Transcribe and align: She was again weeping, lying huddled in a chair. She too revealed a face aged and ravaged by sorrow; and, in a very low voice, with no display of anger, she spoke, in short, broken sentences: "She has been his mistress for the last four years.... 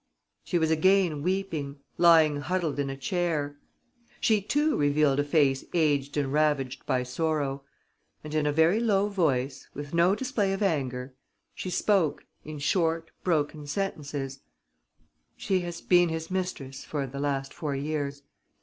She 0.43 0.57
was 0.57 0.71
again 0.71 1.21
weeping, 1.21 1.77
lying 1.99 2.37
huddled 2.41 2.79
in 2.79 2.89
a 2.89 2.97
chair. 2.97 3.59
She 4.19 4.41
too 4.41 4.75
revealed 4.75 5.19
a 5.19 5.23
face 5.23 5.63
aged 5.75 6.17
and 6.17 6.33
ravaged 6.33 6.87
by 6.87 7.03
sorrow; 7.03 7.61
and, 8.23 8.33
in 8.33 8.47
a 8.47 8.51
very 8.51 8.79
low 8.79 9.09
voice, 9.09 9.67
with 9.75 9.93
no 9.93 10.15
display 10.15 10.53
of 10.53 10.63
anger, 10.63 11.13
she 11.53 11.69
spoke, 11.69 12.25
in 12.43 12.57
short, 12.57 13.11
broken 13.23 13.67
sentences: 13.67 14.39
"She 15.37 15.59
has 15.59 15.81
been 15.81 16.09
his 16.09 16.31
mistress 16.31 16.83
for 16.83 17.05
the 17.05 17.19
last 17.19 17.53
four 17.53 17.75
years.... 17.75 18.23